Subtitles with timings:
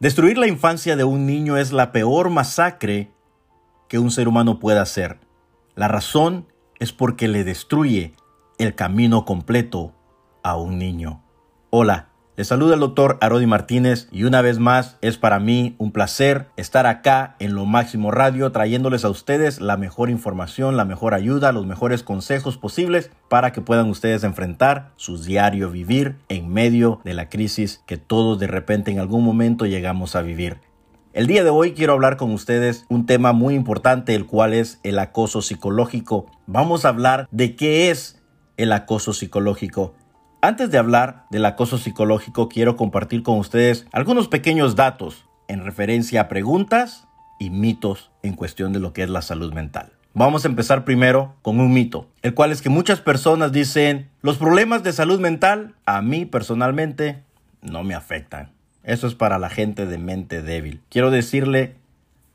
[0.00, 3.12] Destruir la infancia de un niño es la peor masacre
[3.88, 5.20] que un ser humano pueda hacer.
[5.76, 6.46] La razón
[6.80, 8.12] es porque le destruye
[8.58, 9.94] el camino completo
[10.42, 11.22] a un niño.
[11.70, 15.92] Hola, les saluda el doctor Arodi Martínez y una vez más es para mí un
[15.92, 21.14] placer estar acá en Lo Máximo Radio trayéndoles a ustedes la mejor información, la mejor
[21.14, 27.00] ayuda, los mejores consejos posibles para que puedan ustedes enfrentar su diario vivir en medio
[27.04, 30.58] de la crisis que todos de repente en algún momento llegamos a vivir.
[31.12, 34.80] El día de hoy quiero hablar con ustedes un tema muy importante, el cual es
[34.82, 36.26] el acoso psicológico.
[36.48, 38.20] Vamos a hablar de qué es
[38.56, 39.94] el acoso psicológico.
[40.44, 46.20] Antes de hablar del acoso psicológico, quiero compartir con ustedes algunos pequeños datos en referencia
[46.20, 47.08] a preguntas
[47.38, 49.94] y mitos en cuestión de lo que es la salud mental.
[50.12, 54.36] Vamos a empezar primero con un mito, el cual es que muchas personas dicen, los
[54.36, 57.22] problemas de salud mental a mí personalmente
[57.62, 58.50] no me afectan.
[58.82, 60.82] Eso es para la gente de mente débil.
[60.90, 61.76] Quiero decirle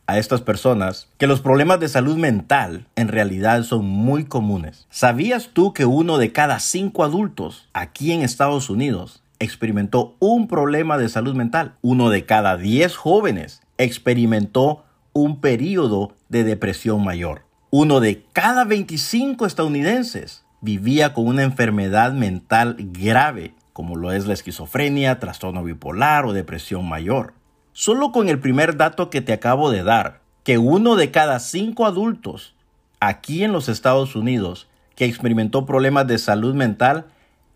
[0.09, 4.87] a estas personas que los problemas de salud mental en realidad son muy comunes.
[4.89, 10.97] ¿Sabías tú que uno de cada cinco adultos aquí en Estados Unidos experimentó un problema
[10.97, 11.75] de salud mental?
[11.83, 17.43] Uno de cada diez jóvenes experimentó un periodo de depresión mayor.
[17.69, 24.33] Uno de cada 25 estadounidenses vivía con una enfermedad mental grave, como lo es la
[24.33, 27.35] esquizofrenia, trastorno bipolar o depresión mayor.
[27.81, 31.85] Solo con el primer dato que te acabo de dar, que uno de cada cinco
[31.85, 32.53] adultos
[32.99, 37.05] aquí en los Estados Unidos que experimentó problemas de salud mental,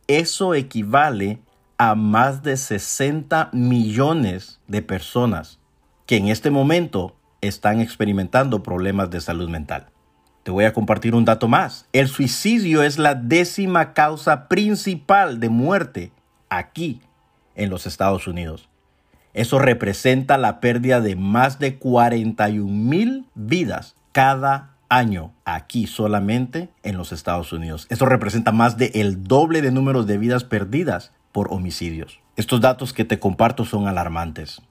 [0.08, 1.42] eso equivale
[1.78, 5.60] a más de 60 millones de personas
[6.06, 9.88] que en este momento están experimentando problemas de salud mental.
[10.44, 11.86] Te voy a compartir un dato más.
[11.92, 16.14] El suicidio es la décima causa principal de muerte
[16.48, 17.02] aquí
[17.56, 18.70] en los Estados Unidos.
[19.34, 26.98] Eso representa la pérdida de más de 41 mil vidas cada año aquí solamente en
[26.98, 27.88] los Estados Unidos.
[27.90, 32.20] Eso representa más del el doble de números de vidas perdidas por homicidios.
[32.36, 34.62] Estos datos que te comparto son alarmantes.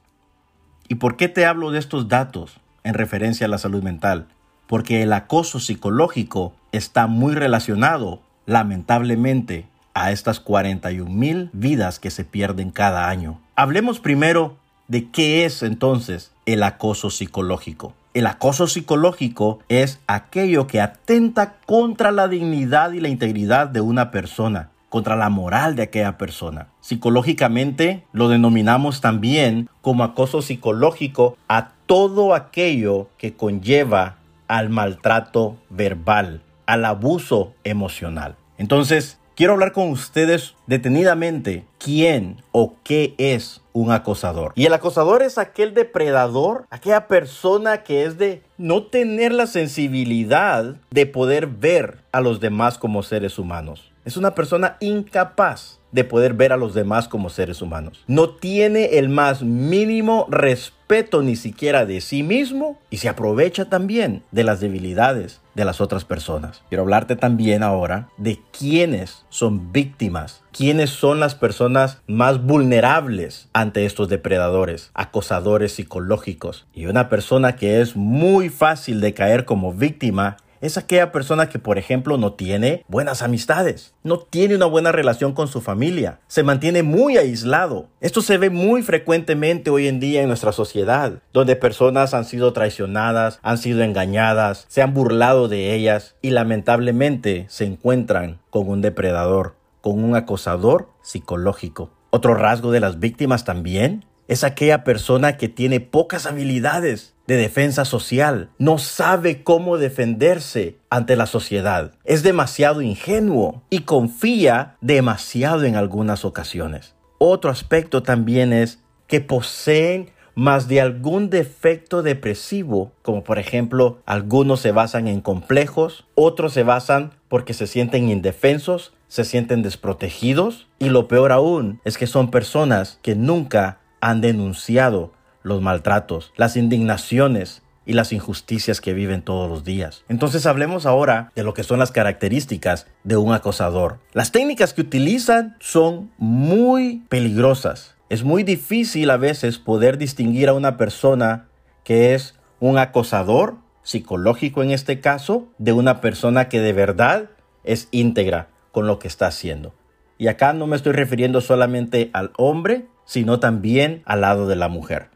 [0.89, 4.29] ¿Y por qué te hablo de estos datos en referencia a la salud mental?
[4.69, 12.25] Porque el acoso psicológico está muy relacionado, lamentablemente, a estas 41 mil vidas que se
[12.25, 13.41] pierden cada año.
[13.57, 14.57] Hablemos primero
[14.89, 17.95] de qué es entonces el acoso psicológico.
[18.15, 24.11] El acoso psicológico es aquello que atenta contra la dignidad y la integridad de una
[24.11, 26.67] persona, contra la moral de aquella persona.
[26.83, 34.17] Psicológicamente lo denominamos también como acoso psicológico a todo aquello que conlleva
[34.47, 38.37] al maltrato verbal, al abuso emocional.
[38.59, 44.53] Entonces, Quiero hablar con ustedes detenidamente quién o qué es un acosador.
[44.57, 50.77] Y el acosador es aquel depredador, aquella persona que es de no tener la sensibilidad
[50.91, 53.91] de poder ver a los demás como seres humanos.
[54.05, 58.05] Es una persona incapaz de poder ver a los demás como seres humanos.
[58.07, 60.82] No tiene el más mínimo respeto
[61.23, 66.05] ni siquiera de sí mismo y se aprovecha también de las debilidades de las otras
[66.05, 66.63] personas.
[66.69, 73.87] Quiero hablarte también ahora de quiénes son víctimas, quiénes son las personas más vulnerables ante
[73.87, 76.67] estos depredadores, acosadores psicológicos.
[76.75, 81.59] Y una persona que es muy fácil de caer como víctima es aquella persona que,
[81.59, 86.45] por ejemplo, no tiene buenas amistades, no tiene una buena relación con su familia, se
[86.45, 87.89] mantiene muy aislado.
[88.01, 92.53] Esto se ve muy frecuentemente hoy en día en nuestra sociedad, donde personas han sido
[92.53, 98.81] traicionadas, han sido engañadas, se han burlado de ellas y lamentablemente se encuentran con un
[98.83, 101.91] depredador, con un acosador psicológico.
[102.11, 107.85] Otro rasgo de las víctimas también es aquella persona que tiene pocas habilidades de defensa
[107.85, 115.77] social, no sabe cómo defenderse ante la sociedad, es demasiado ingenuo y confía demasiado en
[115.77, 116.95] algunas ocasiones.
[117.19, 124.61] Otro aspecto también es que poseen más de algún defecto depresivo, como por ejemplo algunos
[124.61, 130.89] se basan en complejos, otros se basan porque se sienten indefensos, se sienten desprotegidos y
[130.89, 135.13] lo peor aún es que son personas que nunca han denunciado
[135.43, 140.05] los maltratos, las indignaciones y las injusticias que viven todos los días.
[140.09, 143.99] Entonces hablemos ahora de lo que son las características de un acosador.
[144.13, 147.95] Las técnicas que utilizan son muy peligrosas.
[148.09, 151.49] Es muy difícil a veces poder distinguir a una persona
[151.85, 157.31] que es un acosador psicológico en este caso de una persona que de verdad
[157.65, 159.75] es íntegra con lo que está haciendo.
[160.19, 164.69] Y acá no me estoy refiriendo solamente al hombre, sino también al lado de la
[164.69, 165.11] mujer.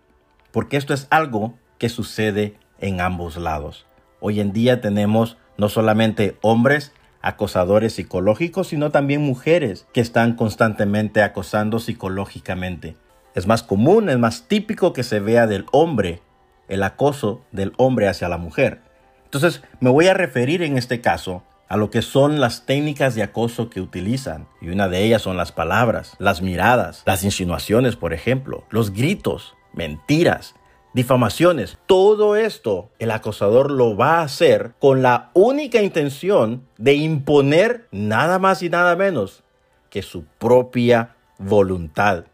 [0.52, 3.84] porque esto es algo que sucede en ambos lados.
[4.20, 11.22] Hoy en día tenemos no solamente hombres acosadores psicológicos, sino también mujeres que están constantemente
[11.22, 12.96] acosando psicológicamente.
[13.34, 16.22] Es más común, es más típico que se vea del hombre,
[16.68, 18.80] el acoso del hombre hacia la mujer.
[19.24, 23.22] Entonces me voy a referir en este caso a lo que son las técnicas de
[23.22, 24.48] acoso que utilizan.
[24.60, 29.54] Y una de ellas son las palabras, las miradas, las insinuaciones, por ejemplo, los gritos,
[29.72, 30.54] mentiras,
[30.92, 31.78] difamaciones.
[31.86, 38.38] Todo esto el acosador lo va a hacer con la única intención de imponer nada
[38.38, 39.42] más y nada menos
[39.90, 42.24] que su propia voluntad.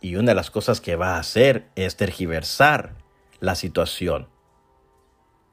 [0.00, 2.94] Y una de las cosas que va a hacer es tergiversar
[3.40, 4.28] la situación.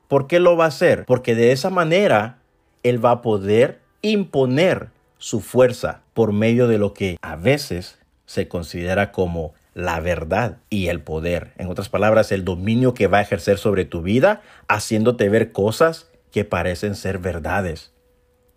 [0.07, 1.06] ¿Por qué lo va a hacer?
[1.06, 2.43] Porque de esa manera
[2.83, 8.47] él va a poder imponer su fuerza por medio de lo que a veces se
[8.47, 11.53] considera como la verdad y el poder.
[11.57, 16.09] En otras palabras, el dominio que va a ejercer sobre tu vida, haciéndote ver cosas
[16.31, 17.91] que parecen ser verdades.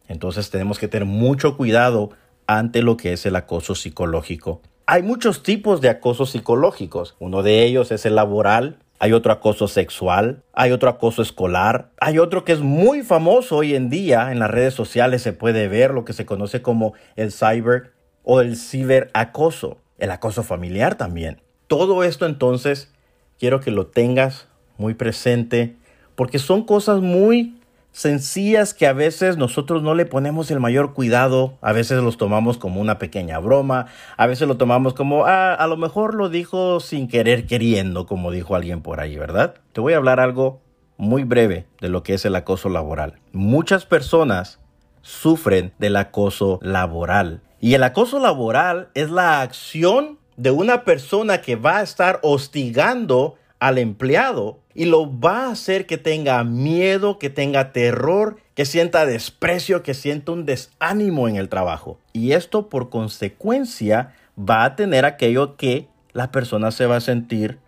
[0.09, 2.11] Entonces tenemos que tener mucho cuidado
[2.47, 4.61] ante lo que es el acoso psicológico.
[4.87, 7.17] Hay muchos tipos de acoso psicológicos.
[7.19, 12.19] Uno de ellos es el laboral, hay otro acoso sexual, hay otro acoso escolar, hay
[12.19, 15.93] otro que es muy famoso hoy en día en las redes sociales se puede ver
[15.93, 21.43] lo que se conoce como el cyber o el ciberacoso, el acoso familiar también.
[21.67, 22.93] Todo esto entonces
[23.39, 24.49] quiero que lo tengas
[24.79, 25.77] muy presente
[26.15, 27.61] porque son cosas muy
[27.97, 32.59] sencillas que a veces nosotros no le ponemos el mayor cuidado, a veces los tomamos
[32.59, 33.87] como una pequeña broma,
[34.19, 38.31] a veces lo tomamos como, ah, a lo mejor lo dijo sin querer queriendo, como
[38.31, 39.55] dijo alguien por ahí, ¿verdad?
[39.73, 40.61] Te voy a hablar algo
[40.99, 43.19] muy breve de lo que es el acoso laboral.
[43.33, 44.61] Muchas personas
[45.01, 47.41] sufren del acoso laboral.
[47.61, 53.37] Y el acoso laboral es la acción de una persona que va a estar hostigando
[53.59, 59.07] al empleado y lo va a hacer que tenga miedo, que tenga terror, que sienta
[59.07, 61.99] desprecio, que sienta un desánimo en el trabajo.
[62.13, 67.59] Y esto por consecuencia va a tener aquello que la persona se va a sentir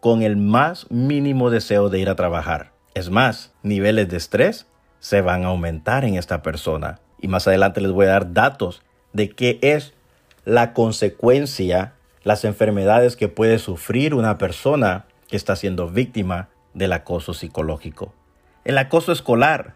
[0.00, 2.72] con el más mínimo deseo de ir a trabajar.
[2.94, 4.66] Es más, niveles de estrés
[5.00, 7.00] se van a aumentar en esta persona.
[7.20, 8.82] Y más adelante les voy a dar datos
[9.14, 9.94] de qué es
[10.44, 17.34] la consecuencia, las enfermedades que puede sufrir una persona que está siendo víctima del acoso
[17.34, 18.14] psicológico.
[18.64, 19.74] El acoso escolar.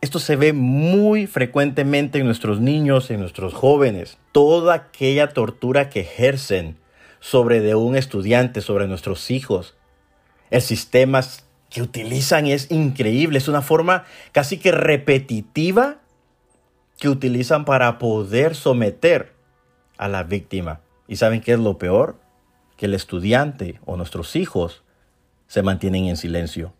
[0.00, 4.16] Esto se ve muy frecuentemente en nuestros niños, en nuestros jóvenes.
[4.32, 6.78] Toda aquella tortura que ejercen
[7.20, 9.76] sobre de un estudiante, sobre nuestros hijos.
[10.48, 11.20] El sistema
[11.68, 13.36] que utilizan es increíble.
[13.36, 15.98] Es una forma casi que repetitiva
[16.96, 19.34] que utilizan para poder someter
[19.98, 20.80] a la víctima.
[21.08, 22.18] ¿Y saben qué es lo peor?
[22.78, 24.80] Que el estudiante o nuestros hijos
[25.54, 26.72] se mantienen en silencio.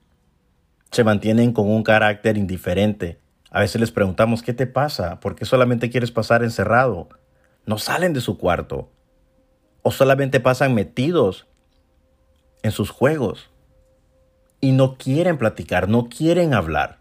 [0.90, 3.20] Se mantienen con un carácter indiferente.
[3.52, 5.20] A veces les preguntamos, ¿qué te pasa?
[5.20, 7.08] ¿Por qué solamente quieres pasar encerrado?
[7.66, 8.90] No salen de su cuarto.
[9.82, 11.46] O solamente pasan metidos
[12.64, 13.48] en sus juegos.
[14.60, 16.98] Y no quieren platicar, no quieren hablar.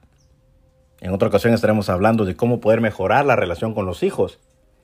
[1.02, 4.38] En otra ocasión estaremos hablando de cómo poder mejorar la relación con los hijos.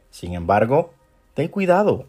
[0.10, 0.92] Sin embargo,
[1.36, 2.08] ten cuidado.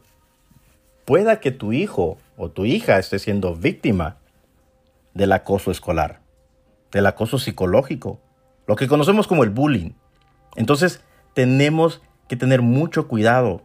[1.05, 4.17] Pueda que tu hijo o tu hija esté siendo víctima
[5.15, 6.21] del acoso escolar,
[6.93, 8.21] del acoso psicológico,
[8.67, 9.93] lo que conocemos como el bullying.
[10.57, 11.03] Entonces,
[11.35, 13.63] tenemos que tener mucho cuidado.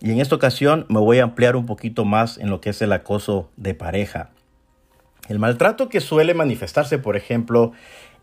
[0.00, 2.82] Y en esta ocasión me voy a ampliar un poquito más en lo que es
[2.82, 4.30] el acoso de pareja.
[5.28, 7.72] El maltrato que suele manifestarse, por ejemplo,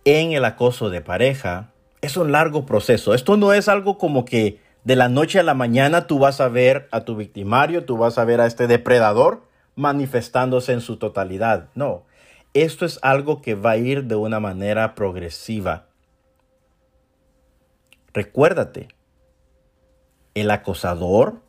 [0.05, 3.13] en el acoso de pareja, es un largo proceso.
[3.13, 6.48] Esto no es algo como que de la noche a la mañana tú vas a
[6.50, 9.49] ver a tu victimario, tú vas a ver a este depredador
[9.79, 11.69] manifestándose en su totalidad.
[11.74, 12.03] No,
[12.53, 15.88] esto es algo que va a ir de una manera progresiva.
[18.13, 18.89] Recuérdate,
[20.36, 21.41] el acosador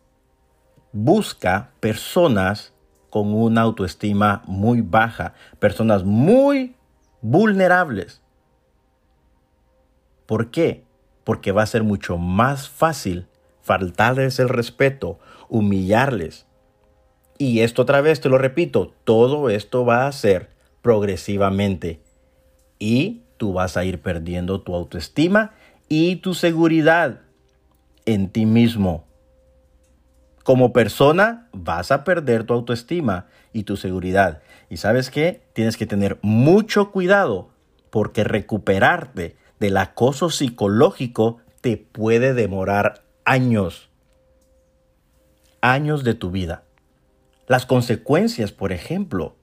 [0.92, 2.72] busca personas
[3.10, 6.76] con una autoestima muy baja, personas muy
[7.22, 8.22] vulnerables.
[10.26, 10.84] ¿Por qué?
[11.24, 13.26] Porque va a ser mucho más fácil
[13.60, 15.18] faltarles el respeto,
[15.48, 16.46] humillarles,
[17.40, 20.50] y esto otra vez te lo repito, todo esto va a ser
[20.82, 21.98] progresivamente.
[22.78, 25.54] Y tú vas a ir perdiendo tu autoestima
[25.88, 27.22] y tu seguridad
[28.04, 29.06] en ti mismo.
[30.42, 34.42] Como persona vas a perder tu autoestima y tu seguridad.
[34.68, 35.40] Y sabes qué?
[35.54, 37.48] Tienes que tener mucho cuidado
[37.88, 43.88] porque recuperarte del acoso psicológico te puede demorar años.
[45.62, 46.64] Años de tu vida.
[47.50, 49.34] Las consecuencias, por ejemplo.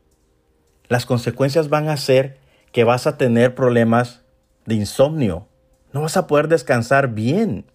[0.88, 2.38] Las consecuencias van a ser
[2.72, 4.24] que vas a tener problemas
[4.66, 5.50] de insomnio.
[5.92, 7.66] No vas a poder descansar bien.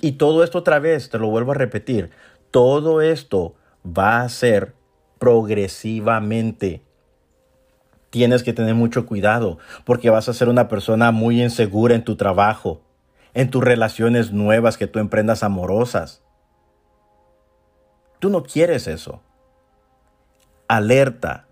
[0.00, 2.10] Y todo esto otra vez, te lo vuelvo a repetir,
[2.50, 3.54] todo esto
[3.86, 4.74] va a ser
[5.20, 6.82] progresivamente.
[8.10, 12.16] Tienes que tener mucho cuidado porque vas a ser una persona muy insegura en tu
[12.16, 12.82] trabajo,
[13.34, 16.24] en tus relaciones nuevas que tú emprendas amorosas.
[18.18, 19.22] Tú no quieres eso.
[20.70, 21.48] Alerta.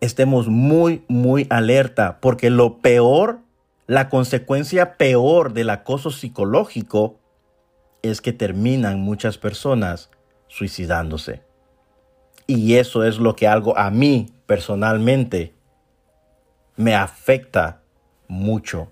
[0.00, 3.40] Estemos muy, muy alerta porque lo peor,
[3.86, 7.20] la consecuencia peor del acoso psicológico
[8.00, 10.08] es que terminan muchas personas
[10.48, 11.42] suicidándose.
[12.46, 15.52] Y eso es lo que algo a mí personalmente
[16.76, 17.82] me afecta
[18.26, 18.90] mucho.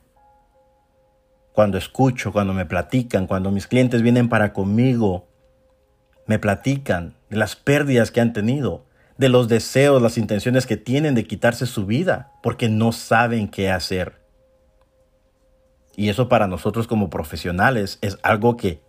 [1.55, 5.27] Cuando escucho, cuando me platican, cuando mis clientes vienen para conmigo,
[6.27, 8.85] me platican de las pérdidas que han tenido,
[9.19, 13.71] de los deseos, las intenciones que tienen de quitarse su vida, porque no saben qué
[13.71, 14.23] hacer.
[15.97, 18.81] Y eso para nosotros como profesionales es algo que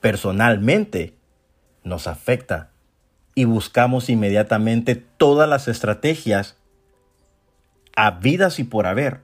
[0.00, 1.16] personalmente
[1.82, 2.70] nos afecta
[3.34, 6.58] y buscamos inmediatamente todas las estrategias
[7.96, 9.20] habidas y por haber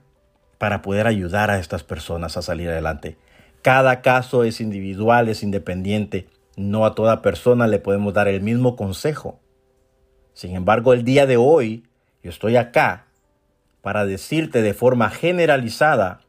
[0.57, 3.17] para poder ayudar a estas personas a salir adelante.
[3.61, 6.27] Cada caso es individual, es independiente.
[6.57, 9.39] No a toda persona le podemos dar el mismo consejo.
[10.39, 11.83] Sin embargo, el día de hoy
[12.23, 13.07] yo estoy acá
[13.81, 16.21] para decirte de forma generalizada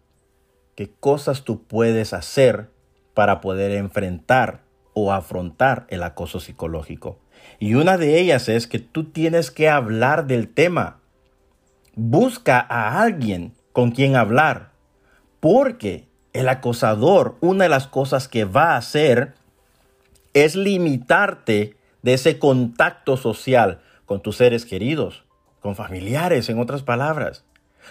[0.74, 2.70] qué cosas tú puedes hacer
[3.14, 4.62] para poder enfrentar
[4.94, 7.20] o afrontar el acoso psicológico.
[7.60, 10.98] Y una de ellas es que tú tienes que hablar del tema.
[11.94, 14.72] Busca a alguien con quien hablar,
[15.38, 19.34] porque el acosador, una de las cosas que va a hacer
[20.34, 25.24] es limitarte de ese contacto social con tus seres queridos,
[25.60, 27.44] con familiares, en otras palabras,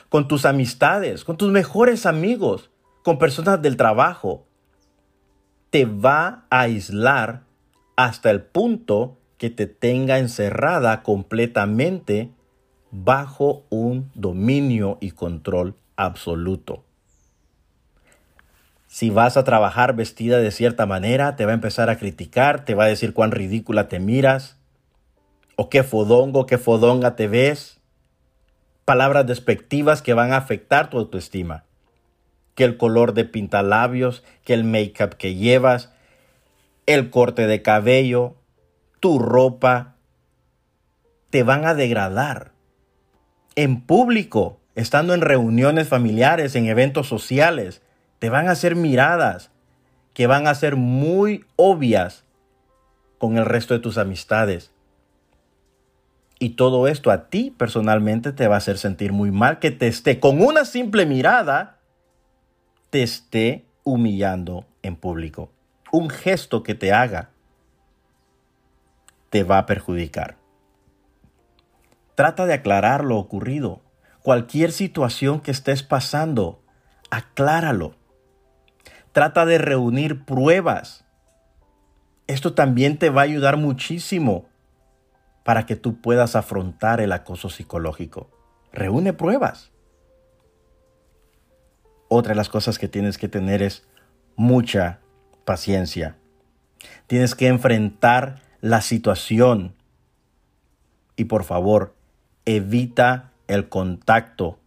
[0.09, 2.71] con tus amistades, con tus mejores amigos,
[3.05, 4.45] con personas del trabajo,
[5.69, 7.43] te va a aislar
[7.95, 12.31] hasta el punto que te tenga encerrada completamente
[12.91, 16.83] bajo un dominio y control absoluto.
[18.87, 22.75] Si vas a trabajar vestida de cierta manera, te va a empezar a criticar, te
[22.75, 24.58] va a decir cuán ridícula te miras,
[25.61, 27.81] o qué fodongo, qué fodonga te ves.
[28.85, 31.65] Palabras despectivas que van a afectar tu autoestima
[32.55, 35.91] que el color de pintalabios, que el make-up que llevas,
[36.85, 38.35] el corte de cabello,
[39.01, 39.95] tu ropa,
[41.29, 42.53] te van a degradar.
[43.55, 47.81] En público, estando en reuniones familiares, en eventos sociales,
[48.19, 49.51] te van a hacer miradas
[50.13, 52.23] que van a ser muy obvias
[53.17, 54.71] con el resto de tus amistades.
[56.39, 59.87] Y todo esto a ti personalmente te va a hacer sentir muy mal que te
[59.87, 61.79] esté con una simple mirada
[62.89, 65.51] te esté humillando en público.
[65.91, 67.29] Un gesto que te haga
[69.29, 70.37] te va a perjudicar.
[72.15, 73.81] Trata de aclarar lo ocurrido.
[74.23, 76.61] Cualquier situación que estés pasando,
[77.11, 77.95] acláralo.
[79.11, 81.05] Trata de reunir pruebas.
[82.27, 84.48] Esto también te va a ayudar muchísimo
[85.49, 88.29] para que tú puedas afrontar el acoso psicológico.
[88.71, 89.71] Reúne pruebas.
[92.07, 93.83] Otra de las cosas que tienes que tener es
[94.35, 94.99] mucha
[95.45, 96.17] paciencia.
[97.07, 99.73] Tienes que enfrentar la situación.
[101.15, 101.95] Y por favor,
[102.45, 104.59] evita el contacto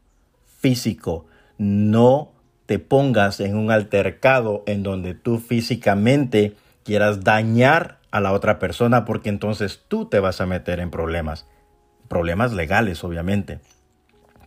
[0.58, 1.26] físico.
[1.58, 2.32] No
[2.66, 9.04] te pongas en un altercado en donde tú físicamente quieras dañar a la otra persona
[9.04, 11.46] porque entonces tú te vas a meter en problemas.
[12.08, 13.60] Problemas legales, obviamente.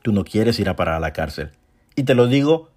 [0.03, 1.51] Tú no quieres ir a parar a la cárcel.
[1.95, 2.69] Y te lo digo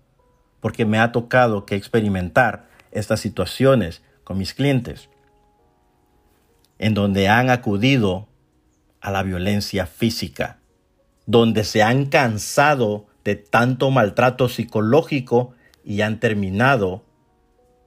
[0.60, 5.10] porque me ha tocado que experimentar estas situaciones con mis clientes,
[6.78, 8.26] en donde han acudido
[9.00, 10.58] a la violencia física,
[11.26, 15.52] donde se han cansado de tanto maltrato psicológico
[15.84, 17.04] y han terminado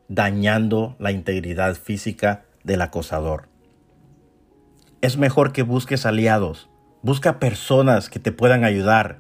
[0.08, 3.50] dañando la integridad física del acosador.
[5.02, 6.70] Es mejor que busques aliados,
[7.02, 9.20] busca personas que te puedan ayudar,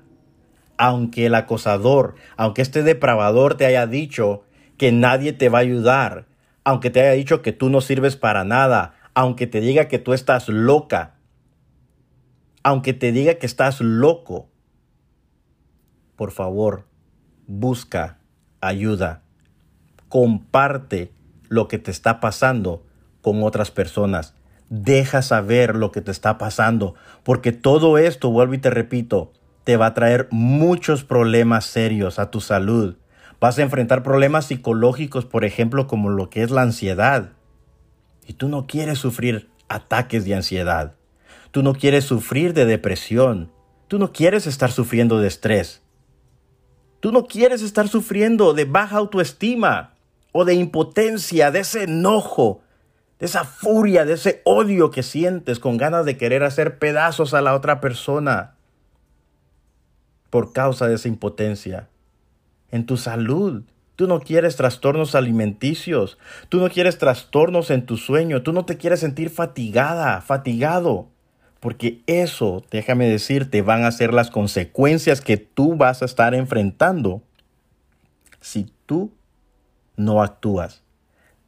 [0.77, 4.43] aunque el acosador, aunque este depravador te haya dicho
[4.77, 6.25] que nadie te va a ayudar,
[6.63, 10.13] aunque te haya dicho que tú no sirves para nada, aunque te diga que tú
[10.13, 11.15] estás loca,
[12.63, 14.50] aunque te diga que estás loco,
[16.15, 16.88] por favor,
[17.48, 18.19] busca
[18.60, 19.24] ayuda,
[20.10, 21.12] comparte
[21.50, 22.86] lo que te está pasando
[23.21, 24.35] con otras personas.
[24.69, 29.77] Deja saber lo que te está pasando, porque todo esto, vuelvo y te repito, te
[29.77, 32.95] va a traer muchos problemas serios a tu salud.
[33.39, 37.31] Vas a enfrentar problemas psicológicos, por ejemplo, como lo que es la ansiedad.
[38.27, 40.95] Y tú no quieres sufrir ataques de ansiedad.
[41.51, 43.51] Tú no quieres sufrir de depresión.
[43.87, 45.81] Tú no quieres estar sufriendo de estrés.
[47.01, 49.95] Tú no quieres estar sufriendo de baja autoestima
[50.31, 52.61] o de impotencia, de ese enojo,
[53.21, 57.41] de esa furia, de ese odio que sientes con ganas de querer hacer pedazos a
[57.41, 58.55] la otra persona
[60.31, 61.87] por causa de esa impotencia.
[62.71, 63.61] En tu salud,
[63.95, 66.17] tú no quieres trastornos alimenticios,
[66.49, 71.09] tú no quieres trastornos en tu sueño, tú no te quieres sentir fatigada, fatigado,
[71.59, 77.21] porque eso, déjame decirte, van a ser las consecuencias que tú vas a estar enfrentando
[78.39, 79.13] si tú
[79.95, 80.81] no actúas.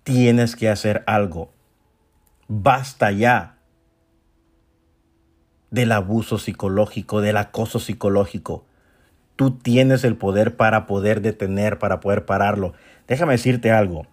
[0.03, 1.52] Tienes que hacer algo.
[2.47, 3.57] Basta ya
[5.71, 8.65] del abuso psicológico, del acoso psicológico.
[9.35, 12.73] Tú tienes el poder para poder detener, para poder pararlo.
[13.07, 14.05] Déjame decirte algo.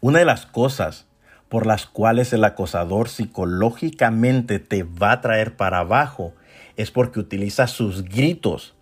[0.00, 1.08] Una de las cosas
[1.48, 6.32] por las cuales el acosador psicológicamente te va a traer para abajo
[6.76, 8.74] es porque utiliza sus gritos.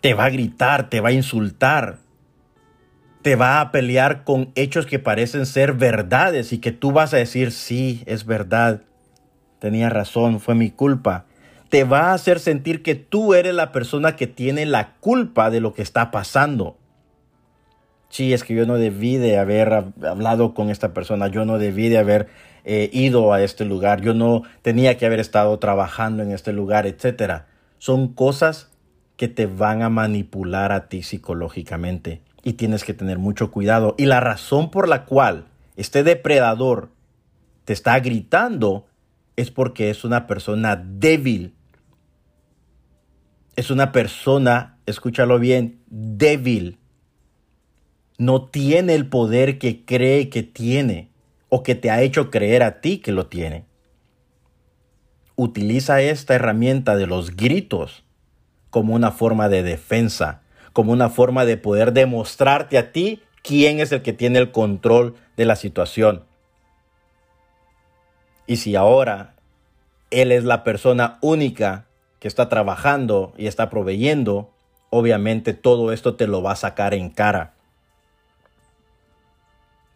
[0.00, 2.00] Te va a gritar, te va a insultar,
[3.22, 7.18] te va a pelear con hechos que parecen ser verdades y que tú vas a
[7.18, 8.82] decir, sí, es verdad,
[9.58, 11.26] tenía razón, fue mi culpa
[11.72, 15.60] te va a hacer sentir que tú eres la persona que tiene la culpa de
[15.60, 16.76] lo que está pasando.
[18.10, 19.72] Sí, es que yo no debí de haber
[20.06, 22.28] hablado con esta persona, yo no debí de haber
[22.66, 26.86] eh, ido a este lugar, yo no tenía que haber estado trabajando en este lugar,
[26.86, 27.44] etc.
[27.78, 28.70] Son cosas
[29.16, 33.94] que te van a manipular a ti psicológicamente y tienes que tener mucho cuidado.
[33.98, 35.46] Y la razón por la cual
[35.76, 36.90] este depredador
[37.64, 38.86] te está gritando
[39.36, 41.54] es porque es una persona débil
[43.56, 46.78] es una persona, escúchalo bien, débil.
[48.18, 51.10] No tiene el poder que cree que tiene
[51.48, 53.66] o que te ha hecho creer a ti que lo tiene.
[55.36, 58.04] Utiliza esta herramienta de los gritos
[58.70, 60.41] como una forma de defensa,
[60.72, 65.14] como una forma de poder demostrarte a ti quién es el que tiene el control
[65.36, 66.24] de la situación.
[68.46, 69.34] Y si ahora
[70.10, 71.86] Él es la persona única
[72.18, 74.50] que está trabajando y está proveyendo,
[74.90, 77.54] obviamente todo esto te lo va a sacar en cara.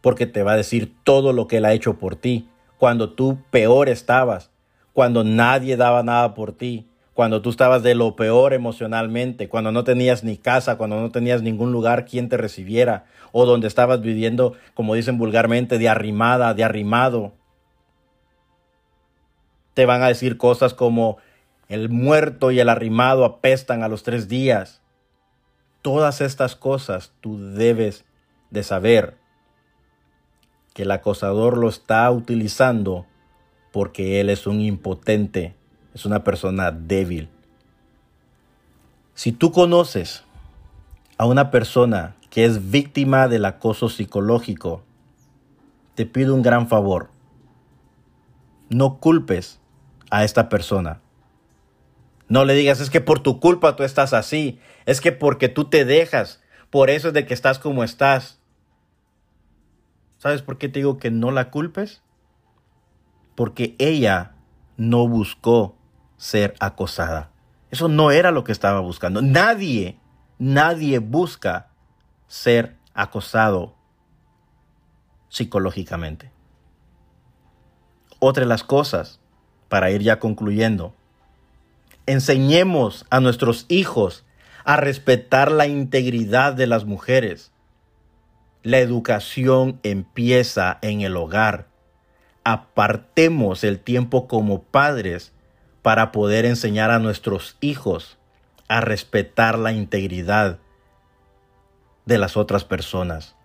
[0.00, 3.38] Porque te va a decir todo lo que él ha hecho por ti, cuando tú
[3.50, 4.50] peor estabas,
[4.92, 6.86] cuando nadie daba nada por ti,
[7.16, 11.40] cuando tú estabas de lo peor emocionalmente, cuando no tenías ni casa, cuando no tenías
[11.40, 16.62] ningún lugar quien te recibiera, o donde estabas viviendo, como dicen vulgarmente, de arrimada, de
[16.62, 17.32] arrimado.
[19.72, 21.16] Te van a decir cosas como,
[21.70, 24.82] el muerto y el arrimado apestan a los tres días.
[25.80, 28.04] Todas estas cosas tú debes
[28.50, 29.16] de saber
[30.74, 33.06] que el acosador lo está utilizando
[33.72, 35.55] porque él es un impotente,
[35.96, 37.30] es una persona débil.
[39.14, 40.24] Si tú conoces
[41.16, 44.84] a una persona que es víctima del acoso psicológico,
[45.94, 47.08] te pido un gran favor.
[48.68, 49.58] No culpes
[50.10, 51.00] a esta persona.
[52.28, 55.64] No le digas, es que por tu culpa tú estás así, es que porque tú
[55.64, 58.38] te dejas, por eso es de que estás como estás.
[60.18, 62.02] ¿Sabes por qué te digo que no la culpes?
[63.34, 64.32] Porque ella
[64.76, 65.74] no buscó
[66.16, 67.30] ser acosada.
[67.70, 69.22] Eso no era lo que estaba buscando.
[69.22, 69.98] Nadie,
[70.38, 71.68] nadie busca
[72.26, 73.74] ser acosado
[75.28, 76.30] psicológicamente.
[78.18, 79.20] Otra de las cosas,
[79.68, 80.94] para ir ya concluyendo,
[82.08, 84.24] Enseñemos a nuestros hijos
[84.64, 87.50] a respetar la integridad de las mujeres.
[88.62, 91.66] La educación empieza en el hogar.
[92.44, 95.32] Apartemos el tiempo como padres
[95.86, 98.18] para poder enseñar a nuestros hijos
[98.66, 100.58] a respetar la integridad
[102.06, 103.36] de las otras personas.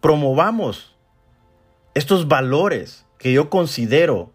[0.00, 0.94] Promovamos
[1.94, 4.30] estos valores que yo considero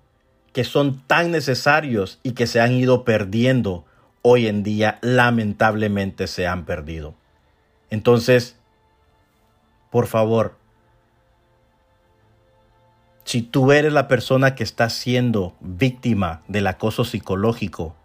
[0.52, 3.86] que son tan necesarios y que se han ido perdiendo
[4.21, 7.15] hoy en día, lamentablemente se han perdido.
[7.89, 8.58] Entonces,
[9.91, 10.58] por favor,
[13.25, 17.95] si tú eres la persona que está siendo víctima del acoso psicológico,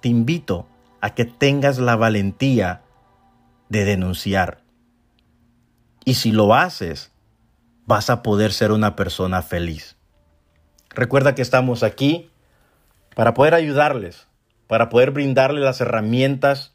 [0.00, 0.66] te invito
[1.00, 2.82] a que tengas la valentía
[3.68, 4.62] de denunciar.
[6.04, 7.12] Y si lo haces,
[7.86, 9.96] vas a poder ser una persona feliz.
[10.90, 12.30] Recuerda que estamos aquí
[13.14, 14.28] para poder ayudarles,
[14.66, 16.74] para poder brindarles las herramientas,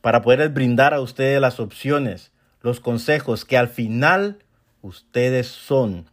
[0.00, 4.44] para poder brindar a ustedes las opciones, los consejos que al final
[4.80, 6.08] ustedes son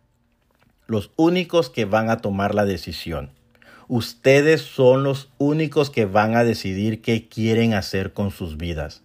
[0.88, 3.32] los únicos que van a tomar la decisión.
[3.88, 9.02] Ustedes son los únicos que van a decidir qué quieren hacer con sus vidas.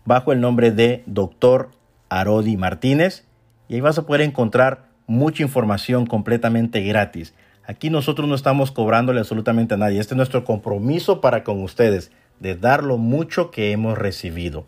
[0.04, 1.68] bajo el nombre de Dr.
[2.08, 3.26] Arodi Martínez
[3.68, 7.32] y ahí vas a poder encontrar mucha información completamente gratis.
[7.64, 10.00] Aquí nosotros no estamos cobrándole absolutamente a nadie.
[10.00, 12.10] Este es nuestro compromiso para con ustedes
[12.40, 14.66] de dar lo mucho que hemos recibido.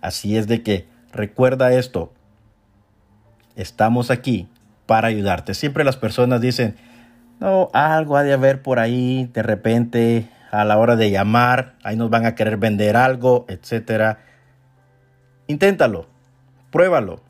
[0.00, 2.12] Así es de que Recuerda esto.
[3.56, 4.48] Estamos aquí
[4.86, 5.54] para ayudarte.
[5.54, 6.76] Siempre las personas dicen,
[7.40, 11.96] no, algo ha de haber por ahí, de repente a la hora de llamar, ahí
[11.96, 14.20] nos van a querer vender algo, etcétera.
[15.46, 16.06] Inténtalo,
[16.70, 17.20] pruébalo,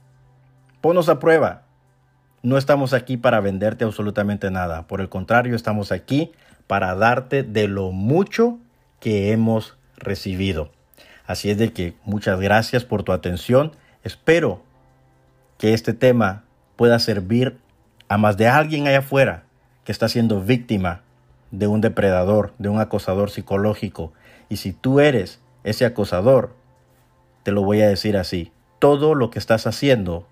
[0.80, 1.62] ponos a prueba.
[2.42, 4.86] No estamos aquí para venderte absolutamente nada.
[4.86, 6.32] Por el contrario, estamos aquí
[6.66, 8.58] para darte de lo mucho
[9.00, 10.70] que hemos recibido.
[11.28, 13.72] Así es de que muchas gracias por tu atención.
[14.02, 14.62] Espero
[15.58, 17.58] que este tema pueda servir
[18.08, 19.42] a más de alguien allá afuera
[19.84, 21.02] que está siendo víctima
[21.50, 24.14] de un depredador, de un acosador psicológico.
[24.48, 26.54] Y si tú eres ese acosador,
[27.42, 30.26] te lo voy a decir así, todo lo que estás haciendo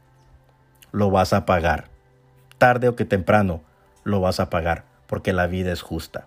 [0.93, 1.91] lo vas a pagar.
[2.57, 3.61] Tarde o que temprano
[4.03, 6.27] lo vas a pagar, porque la vida es justa.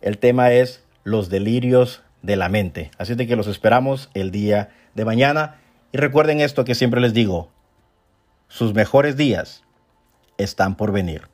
[0.00, 2.90] El tema es los delirios de la mente.
[2.98, 5.60] Así de que los esperamos el día de mañana.
[5.92, 7.50] Y recuerden esto que siempre les digo,
[8.48, 9.62] sus mejores días
[10.38, 11.28] están por venir.